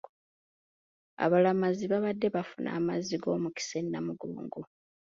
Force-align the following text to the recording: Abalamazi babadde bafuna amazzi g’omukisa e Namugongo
Abalamazi 1.25 1.83
babadde 1.91 2.27
bafuna 2.35 2.69
amazzi 2.79 3.15
g’omukisa 3.23 3.75
e 3.81 3.83
Namugongo 3.91 4.59